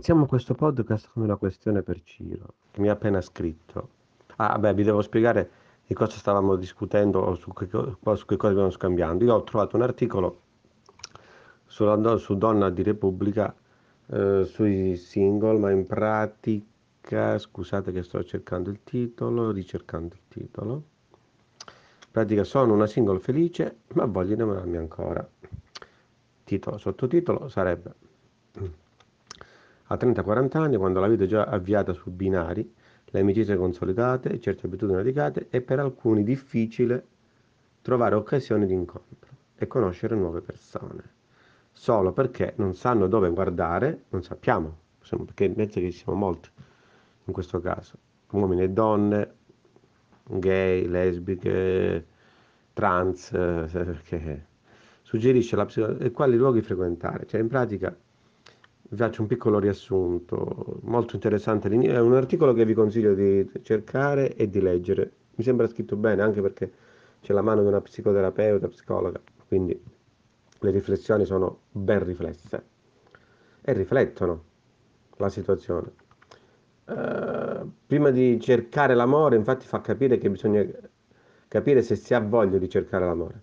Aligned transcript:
Iniziamo 0.00 0.24
questo 0.24 0.54
podcast 0.54 1.10
con 1.12 1.24
una 1.24 1.36
questione 1.36 1.82
per 1.82 2.00
Ciro, 2.04 2.54
che 2.70 2.80
mi 2.80 2.88
ha 2.88 2.92
appena 2.92 3.20
scritto. 3.20 3.88
Ah, 4.36 4.58
beh, 4.58 4.72
vi 4.72 4.82
devo 4.82 5.02
spiegare 5.02 5.50
di 5.86 5.92
cosa 5.92 6.16
stavamo 6.16 6.56
discutendo 6.56 7.20
o 7.20 7.34
su 7.34 7.52
che, 7.52 7.68
su 7.68 8.24
che 8.24 8.36
cosa 8.38 8.52
stiamo 8.52 8.70
scambiando. 8.70 9.24
Io 9.24 9.34
ho 9.34 9.42
trovato 9.42 9.76
un 9.76 9.82
articolo 9.82 10.40
sulla, 11.66 12.16
su 12.16 12.34
Donna 12.38 12.70
di 12.70 12.82
Repubblica 12.82 13.54
eh, 14.06 14.44
sui 14.46 14.96
single, 14.96 15.58
ma 15.58 15.70
in 15.70 15.84
pratica, 15.84 17.36
scusate 17.36 17.92
che 17.92 18.02
sto 18.02 18.24
cercando 18.24 18.70
il 18.70 18.80
titolo, 18.82 19.50
ricercando 19.50 20.14
il 20.14 20.22
titolo. 20.28 20.72
In 20.72 22.10
pratica 22.10 22.44
sono 22.44 22.72
una 22.72 22.86
single 22.86 23.18
felice, 23.18 23.80
ma 23.88 24.06
voglio 24.06 24.32
innamorarmi 24.32 24.78
ancora. 24.78 25.28
Titolo, 26.44 26.78
sottotitolo 26.78 27.50
sarebbe 27.50 27.94
a 29.92 29.96
30-40 29.96 30.56
anni, 30.56 30.76
quando 30.76 31.00
la 31.00 31.08
vita 31.08 31.24
è 31.24 31.26
già 31.26 31.44
avviata 31.44 31.92
su 31.92 32.10
binari, 32.10 32.74
le 33.06 33.20
amicizie 33.20 33.56
consolidate, 33.56 34.38
certe 34.40 34.66
abitudini 34.66 34.98
radicate, 34.98 35.48
è 35.50 35.60
per 35.60 35.80
alcuni 35.80 36.22
difficile 36.22 37.06
trovare 37.82 38.14
occasioni 38.14 38.66
di 38.66 38.72
incontro 38.72 39.30
e 39.56 39.66
conoscere 39.66 40.14
nuove 40.14 40.42
persone. 40.42 41.18
Solo 41.72 42.12
perché 42.12 42.52
non 42.56 42.74
sanno 42.74 43.08
dove 43.08 43.30
guardare, 43.30 44.04
non 44.10 44.22
sappiamo, 44.22 44.76
perché 45.08 45.52
mezzo 45.56 45.80
che 45.80 45.90
ci 45.90 45.98
siamo 45.98 46.18
molti 46.18 46.48
in 47.24 47.32
questo 47.32 47.60
caso, 47.60 47.96
uomini 48.30 48.62
e 48.62 48.70
donne, 48.70 49.34
gay, 50.24 50.86
lesbiche, 50.86 52.06
trans, 52.74 53.32
eh, 53.32 53.98
che 54.04 54.44
suggerisce 55.02 55.56
la 55.56 55.64
psicologia 55.64 56.10
quali 56.12 56.36
luoghi 56.36 56.62
frequentare, 56.62 57.26
cioè 57.26 57.40
in 57.40 57.48
pratica 57.48 57.96
vi 58.90 58.96
faccio 58.96 59.22
un 59.22 59.28
piccolo 59.28 59.60
riassunto, 59.60 60.80
molto 60.82 61.14
interessante, 61.14 61.68
è 61.68 62.00
un 62.00 62.14
articolo 62.14 62.52
che 62.52 62.64
vi 62.64 62.74
consiglio 62.74 63.14
di 63.14 63.48
cercare 63.62 64.34
e 64.34 64.50
di 64.50 64.60
leggere, 64.60 65.12
mi 65.36 65.44
sembra 65.44 65.68
scritto 65.68 65.94
bene 65.94 66.22
anche 66.22 66.42
perché 66.42 66.72
c'è 67.20 67.32
la 67.32 67.42
mano 67.42 67.60
di 67.60 67.68
una 67.68 67.80
psicoterapeuta, 67.80 68.66
psicologa, 68.66 69.20
quindi 69.46 69.80
le 70.62 70.70
riflessioni 70.72 71.24
sono 71.24 71.60
ben 71.70 72.04
riflesse 72.04 72.64
e 73.60 73.72
riflettono 73.72 74.44
la 75.18 75.28
situazione. 75.28 75.92
Uh, 76.86 77.70
prima 77.86 78.10
di 78.10 78.40
cercare 78.40 78.94
l'amore, 78.94 79.36
infatti, 79.36 79.66
fa 79.66 79.80
capire 79.80 80.18
che 80.18 80.28
bisogna 80.30 80.66
capire 81.46 81.82
se 81.82 81.94
si 81.94 82.12
ha 82.12 82.18
voglia 82.18 82.58
di 82.58 82.68
cercare 82.68 83.04
l'amore. 83.04 83.42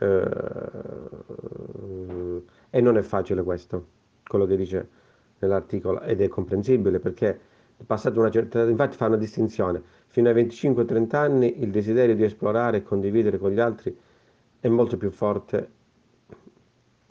Uh, 0.00 0.82
e 2.68 2.80
non 2.82 2.98
è 2.98 3.02
facile 3.02 3.42
questo 3.42 4.00
quello 4.26 4.46
che 4.46 4.56
dice 4.56 4.88
nell'articolo 5.38 6.00
ed 6.02 6.20
è 6.20 6.28
comprensibile 6.28 6.98
perché 7.00 7.38
passato 7.84 8.20
una 8.20 8.30
certa 8.30 8.60
età, 8.60 8.70
infatti 8.70 8.96
fa 8.96 9.06
una 9.06 9.16
distinzione, 9.16 9.82
fino 10.06 10.28
ai 10.28 10.34
25-30 10.44 11.16
anni 11.16 11.62
il 11.62 11.70
desiderio 11.70 12.14
di 12.14 12.24
esplorare 12.24 12.78
e 12.78 12.82
condividere 12.82 13.38
con 13.38 13.50
gli 13.50 13.60
altri 13.60 13.96
è 14.60 14.68
molto 14.68 14.96
più 14.96 15.10
forte 15.10 15.70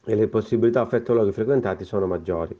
e 0.03 0.15
le 0.15 0.27
possibilità 0.27 0.81
offerte 0.81 1.11
ai 1.11 1.17
luoghi 1.17 1.33
frequentati 1.33 1.83
sono 1.83 2.07
maggiori. 2.07 2.57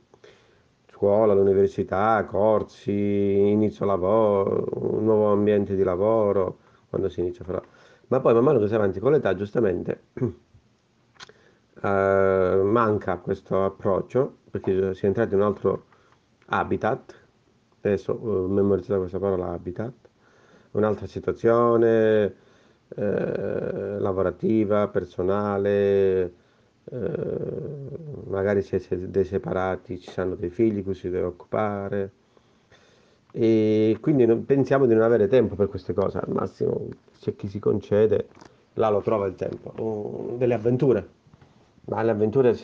Scuola, 0.92 1.34
l'università, 1.34 2.24
corsi, 2.24 2.92
inizio 2.92 3.84
lavoro, 3.84 4.66
un 4.74 5.04
nuovo 5.04 5.32
ambiente 5.32 5.74
di 5.74 5.82
lavoro, 5.82 6.58
quando 6.88 7.08
si 7.08 7.20
inizia 7.20 7.42
a 7.42 7.46
fare... 7.46 7.62
Ma 8.08 8.20
poi 8.20 8.34
man 8.34 8.44
mano 8.44 8.58
che 8.60 8.68
si 8.68 8.74
avanti 8.74 9.00
con 9.00 9.10
l'età, 9.10 9.34
giustamente, 9.34 10.02
eh, 11.82 12.60
manca 12.62 13.16
questo 13.18 13.64
approccio 13.64 14.36
perché 14.50 14.94
si 14.94 15.04
è 15.04 15.08
entrati 15.08 15.34
in 15.34 15.40
un 15.40 15.46
altro 15.46 15.84
habitat, 16.46 17.14
adesso 17.80 18.12
ho 18.12 18.46
memorizzato 18.48 19.00
questa 19.00 19.18
parola 19.18 19.48
habitat, 19.52 19.92
un'altra 20.72 21.06
situazione 21.06 22.34
eh, 22.94 23.98
lavorativa, 23.98 24.88
personale, 24.88 26.32
eh, 26.84 27.10
magari 28.26 28.62
si 28.62 28.76
è 28.76 28.96
dei 28.96 29.24
separati, 29.24 29.98
ci 29.98 30.10
sono 30.10 30.34
dei 30.34 30.50
figli 30.50 30.84
cui 30.84 30.94
si 30.94 31.08
deve 31.08 31.26
occupare. 31.26 32.10
E 33.32 33.96
quindi 34.00 34.26
pensiamo 34.36 34.84
di 34.84 34.92
non 34.92 35.02
avere 35.02 35.26
tempo 35.28 35.54
per 35.54 35.68
queste 35.68 35.94
cose, 35.94 36.18
al 36.18 36.28
massimo 36.28 36.88
c'è 37.18 37.34
chi 37.34 37.48
si 37.48 37.58
concede, 37.58 38.28
là 38.74 38.90
lo 38.90 39.00
trova 39.00 39.26
il 39.26 39.34
tempo, 39.34 40.34
delle 40.36 40.52
avventure 40.52 41.20
ma 41.86 42.02
le 42.02 42.10
avventure 42.10 42.56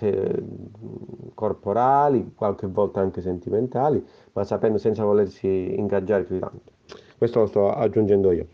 corporali, 1.34 2.32
qualche 2.34 2.66
volta 2.66 3.00
anche 3.00 3.20
sentimentali, 3.20 4.04
ma 4.32 4.44
sapendo 4.44 4.78
senza 4.78 5.04
volersi 5.04 5.74
ingaggiare 5.78 6.24
più 6.24 6.34
di 6.34 6.40
tanto. 6.40 6.72
Questo 7.16 7.40
lo 7.40 7.46
sto 7.46 7.72
aggiungendo 7.72 8.30
io, 8.32 8.46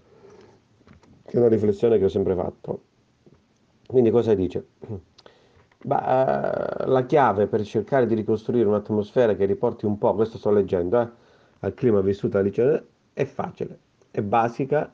che 1.24 1.32
è 1.32 1.38
una 1.38 1.48
riflessione 1.48 1.98
che 1.98 2.04
ho 2.04 2.08
sempre 2.08 2.34
fatto. 2.34 2.82
Quindi 3.86 4.10
cosa 4.10 4.34
dice? 4.34 4.66
Bah, 5.84 6.84
la 6.86 7.04
chiave 7.04 7.46
per 7.46 7.62
cercare 7.62 8.06
di 8.06 8.14
ricostruire 8.14 8.66
un'atmosfera 8.66 9.34
che 9.34 9.44
riporti 9.44 9.84
un 9.84 9.98
po', 9.98 10.14
questo 10.14 10.38
sto 10.38 10.50
leggendo, 10.50 10.98
eh, 10.98 11.08
al 11.60 11.74
clima 11.74 12.00
vissuto 12.00 12.38
al 12.38 12.44
liceo, 12.44 12.82
è 13.12 13.24
facile, 13.26 13.78
è 14.10 14.22
basica, 14.22 14.90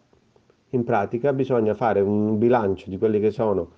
in 0.71 0.85
pratica 0.85 1.33
bisogna 1.33 1.75
fare 1.75 2.01
un 2.01 2.39
bilancio 2.39 2.91
di 2.91 2.99
quelli 2.99 3.21
che 3.21 3.31
sono 3.31 3.71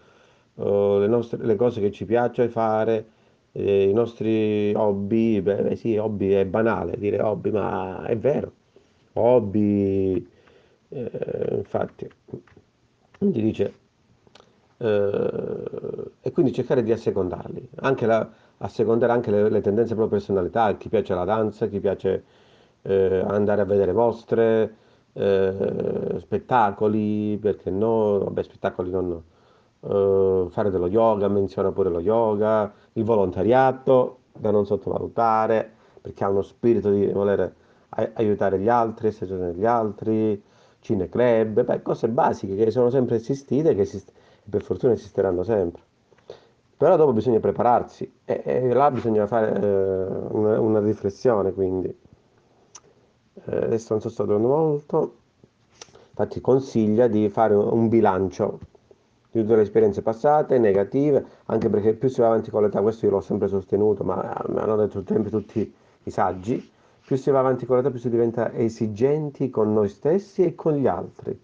uh, 0.55 0.99
le, 0.99 1.07
nostre, 1.07 1.45
le 1.45 1.57
cose 1.57 1.81
che 1.81 1.91
ci 1.91 2.05
piace 2.05 2.49
fare, 2.49 3.07
eh, 3.53 3.89
i 3.89 3.93
nostri 3.93 4.73
hobby, 4.75 5.41
beh, 5.41 5.77
sì, 5.77 5.97
hobby 5.97 6.31
è 6.31 6.45
banale 6.47 6.97
dire 6.99 7.21
hobby, 7.23 7.51
ma 7.51 8.05
è 8.05 8.17
vero, 8.17 8.53
hobby, 9.15 10.27
eh, 10.89 11.49
infatti, 11.57 12.09
quindi 13.19 13.43
dice, 13.43 13.75
eh, 14.79 16.11
e 16.21 16.33
quindi 16.33 16.53
cercare 16.53 16.83
di 16.83 16.93
assecondarli, 16.93 17.69
anche 17.77 18.07
la, 18.07 18.29
assecondare 18.59 19.13
anche 19.13 19.31
le, 19.31 19.49
le 19.51 19.61
tendenze 19.61 19.95
proprio 19.95 20.19
personalità, 20.19 20.77
chi 20.77 20.89
piace 20.89 21.15
la 21.15 21.25
danza, 21.25 21.67
chi 21.69 21.81
piace 21.81 22.25
eh, 22.83 23.23
andare 23.27 23.61
a 23.63 23.65
vedere 23.65 23.93
mostre, 23.93 24.77
eh, 25.13 26.17
spettacoli, 26.19 27.39
perché 27.41 27.71
no, 27.71 28.19
vabbè, 28.21 28.43
spettacoli 28.43 28.91
non, 28.91 29.09
no 29.09 29.23
eh, 29.85 30.47
fare 30.51 30.71
dello 30.71 30.89
yoga, 30.89 31.29
menziona 31.29 31.73
pure 31.73 31.91
lo 31.91 32.01
yoga, 32.01 32.73
il 32.93 33.05
volontariato 33.05 34.19
da 34.33 34.51
non 34.51 34.67
sottovalutare 34.67 35.71
perché 36.01 36.25
ha 36.25 36.29
uno 36.29 36.43
spirito 36.43 36.91
di 36.91 37.07
voler 37.07 37.55
aiutare 38.15 38.59
gli 38.59 38.69
altri, 38.69 39.09
essere 39.09 39.55
gli 39.55 39.65
altri, 39.65 40.43
cineclub, 40.81 41.63
beh, 41.63 41.83
cose 41.83 42.09
basiche 42.09 42.57
che 42.57 42.71
sono 42.71 42.91
sempre 42.91 43.17
esistite 43.17 43.75
che 43.75 43.83
esist- 43.83 44.13
per 44.49 44.63
fortuna 44.63 44.95
esisteranno 44.95 45.45
sempre. 45.45 45.83
Però 46.77 46.97
dopo 46.97 47.13
bisogna 47.13 47.39
prepararsi 47.39 48.13
e, 48.25 48.43
e 48.45 48.73
là 48.73 48.91
bisogna 48.91 49.27
fare 49.29 49.61
eh, 49.61 50.07
una, 50.31 50.61
una, 50.61 50.81
riflessione, 50.81 51.53
quindi. 51.53 51.97
Eh, 53.45 53.57
adesso 53.57 53.93
non 53.93 54.01
so 54.03 54.09
sto 54.09 54.25
durando 54.25 54.49
molto, 54.49 55.15
infatti 56.11 56.41
consiglia 56.41 57.07
di 57.07 57.29
fare 57.29 57.55
un 57.55 57.89
bilancio 57.89 58.59
di 59.33 59.41
tutte 59.41 59.57
le 59.57 59.63
esperienze 59.63 60.03
passate, 60.03 60.59
negative, 60.59 61.25
anche 61.47 61.71
perché 61.71 61.95
più 61.95 62.09
si 62.09 62.21
va 62.21 62.27
avanti 62.27 62.51
con 62.51 62.63
l'età, 62.63 62.83
questo 62.83 63.07
io 63.07 63.13
l'ho 63.13 63.21
sempre 63.23 63.49
sostenuto, 63.49 64.05
ma 64.05 64.45
mi 64.49 64.59
hanno 64.59 64.77
detto 64.77 65.03
sempre 65.07 65.31
tutti 65.31 65.75
i 66.03 66.11
saggi, 66.11 66.71
più 67.05 67.17
si 67.17 67.31
va 67.31 67.39
avanti 67.39 67.65
con 67.65 67.77
l'età 67.77 67.91
più 67.91 67.99
si 67.99 68.11
diventa 68.11 68.53
esigenti 68.53 69.49
con 69.49 69.73
noi 69.73 69.89
stessi 69.89 70.45
e 70.45 70.55
con 70.55 70.75
gli 70.75 70.87
altri, 70.87 71.39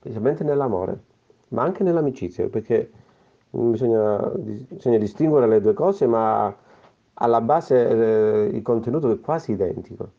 specialmente 0.00 0.42
nell'amore, 0.42 0.98
ma 1.48 1.62
anche 1.62 1.84
nell'amicizia, 1.84 2.48
perché 2.48 2.90
bisogna, 3.50 4.18
bisogna 4.36 4.98
distinguere 4.98 5.46
le 5.46 5.60
due 5.60 5.74
cose, 5.74 6.08
ma 6.08 6.52
alla 7.14 7.40
base 7.40 7.88
eh, 7.88 8.50
il 8.52 8.62
contenuto 8.62 9.10
è 9.12 9.20
quasi 9.20 9.52
identico, 9.52 10.10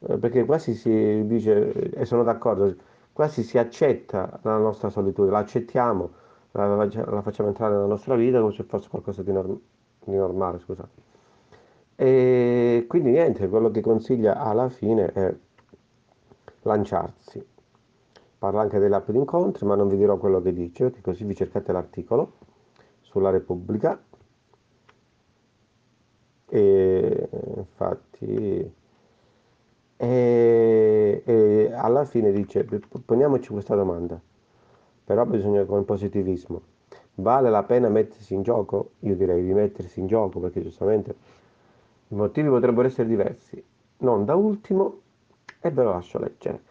eh, 0.00 0.18
perché 0.18 0.44
quasi 0.44 0.74
si 0.74 1.24
dice, 1.26 1.72
e 1.90 2.04
sono 2.04 2.24
d'accordo, 2.24 2.74
quasi 3.14 3.44
si 3.44 3.58
accetta 3.58 4.40
la 4.42 4.58
nostra 4.58 4.90
solitudine, 4.90 5.32
la 5.32 5.38
accettiamo, 5.38 6.10
la, 6.50 6.74
la, 6.74 7.22
facciamo 7.22 7.48
entrare 7.48 7.74
nella 7.74 7.86
nostra 7.86 8.16
vita 8.16 8.40
come 8.40 8.52
se 8.52 8.64
fosse 8.64 8.88
qualcosa 8.88 9.22
di, 9.22 9.32
norm- 9.32 9.58
di 10.04 10.16
normale, 10.16 10.58
scusate. 10.58 11.02
E 11.94 12.84
quindi 12.88 13.12
niente, 13.12 13.48
quello 13.48 13.70
che 13.70 13.80
consiglia 13.80 14.36
alla 14.36 14.68
fine 14.68 15.12
è 15.12 15.32
lanciarsi. 16.62 17.46
Parla 18.36 18.60
anche 18.60 18.80
delle 18.80 18.96
app 18.96 19.08
di 19.10 19.16
incontri, 19.16 19.64
ma 19.64 19.76
non 19.76 19.88
vi 19.88 19.96
dirò 19.96 20.16
quello 20.18 20.42
che 20.42 20.52
dice, 20.52 20.84
perché 20.84 21.00
così 21.00 21.24
vi 21.24 21.36
cercate 21.36 21.70
l'articolo 21.72 22.32
sulla 23.00 23.30
Repubblica. 23.30 24.02
E 26.48 27.28
infatti 27.56 28.72
e, 29.96 30.93
e 31.24 31.70
alla 31.72 32.04
fine 32.04 32.32
dice, 32.32 32.66
poniamoci 33.04 33.50
questa 33.50 33.74
domanda, 33.74 34.20
però 35.04 35.24
bisogna 35.24 35.64
con 35.64 35.84
positivismo. 35.84 36.62
Vale 37.16 37.50
la 37.50 37.62
pena 37.62 37.88
mettersi 37.88 38.34
in 38.34 38.42
gioco? 38.42 38.92
Io 39.00 39.14
direi 39.14 39.44
di 39.44 39.52
mettersi 39.52 40.00
in 40.00 40.06
gioco 40.06 40.40
perché 40.40 40.60
giustamente 40.62 41.14
I 42.08 42.14
motivi 42.16 42.48
potrebbero 42.48 42.88
essere 42.88 43.06
diversi. 43.08 43.62
Non 43.98 44.24
da 44.24 44.34
ultimo, 44.34 45.00
e 45.60 45.70
ve 45.70 45.82
lo 45.82 45.92
lascio 45.92 46.18
leggere. 46.18 46.62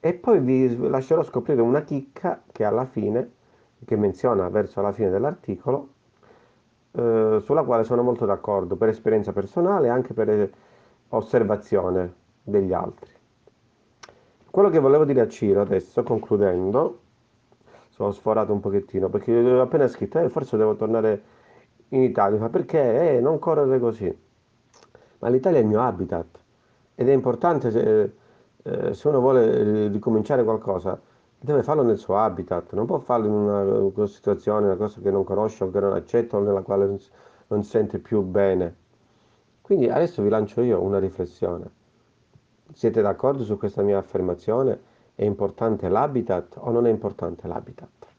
E 0.00 0.14
poi 0.14 0.40
vi 0.40 0.76
lascerò 0.88 1.22
scoprire 1.22 1.60
una 1.60 1.82
chicca 1.82 2.42
che 2.50 2.64
alla 2.64 2.86
fine, 2.86 3.30
che 3.84 3.96
menziona 3.96 4.48
verso 4.48 4.80
la 4.80 4.92
fine 4.92 5.10
dell'articolo, 5.10 5.88
eh, 6.92 7.38
sulla 7.40 7.62
quale 7.62 7.84
sono 7.84 8.02
molto 8.02 8.24
d'accordo 8.24 8.76
per 8.76 8.88
esperienza 8.88 9.32
personale 9.32 9.86
e 9.86 9.90
anche 9.90 10.12
per 10.12 10.50
osservazione 11.10 12.14
degli 12.42 12.72
altri. 12.72 13.10
Quello 14.52 14.68
che 14.68 14.80
volevo 14.80 15.06
dire 15.06 15.22
a 15.22 15.28
Ciro 15.28 15.62
adesso, 15.62 16.02
concludendo, 16.02 17.00
sono 17.88 18.12
sforato 18.12 18.52
un 18.52 18.60
pochettino 18.60 19.08
perché 19.08 19.34
ho 19.34 19.62
appena 19.62 19.88
scritto, 19.88 20.18
eh, 20.18 20.28
forse 20.28 20.58
devo 20.58 20.76
tornare 20.76 21.22
in 21.88 22.02
Italia, 22.02 22.38
ma 22.38 22.50
perché? 22.50 23.16
Eh, 23.16 23.20
non 23.20 23.38
correre 23.38 23.78
così. 23.78 24.14
Ma 25.20 25.28
l'Italia 25.30 25.58
è 25.58 25.62
il 25.62 25.68
mio 25.68 25.80
habitat 25.80 26.38
ed 26.94 27.08
è 27.08 27.12
importante 27.14 27.70
se, 27.70 28.12
eh, 28.62 28.92
se 28.92 29.08
uno 29.08 29.20
vuole 29.20 29.88
ricominciare 29.88 30.44
qualcosa, 30.44 31.00
deve 31.40 31.62
farlo 31.62 31.82
nel 31.82 31.96
suo 31.96 32.18
habitat, 32.18 32.74
non 32.74 32.84
può 32.84 32.98
farlo 32.98 33.26
in 33.28 33.32
una, 33.32 33.62
una 33.62 34.06
situazione, 34.06 34.66
una 34.66 34.76
cosa 34.76 35.00
che 35.00 35.10
non 35.10 35.24
conosce 35.24 35.64
o 35.64 35.70
che 35.70 35.80
non 35.80 35.94
accetta 35.94 36.36
o 36.36 36.40
nella 36.40 36.60
quale 36.60 36.84
non, 36.84 36.98
non 37.46 37.64
sente 37.64 37.98
più 38.00 38.20
bene. 38.20 38.76
Quindi 39.62 39.88
adesso 39.88 40.20
vi 40.20 40.28
lancio 40.28 40.60
io 40.60 40.78
una 40.82 40.98
riflessione. 40.98 41.80
Siete 42.74 43.02
d'accordo 43.02 43.44
su 43.44 43.58
questa 43.58 43.82
mia 43.82 43.98
affermazione? 43.98 44.80
È 45.14 45.24
importante 45.24 45.88
l'habitat 45.88 46.56
o 46.58 46.70
non 46.70 46.86
è 46.86 46.90
importante 46.90 47.46
l'habitat? 47.46 48.11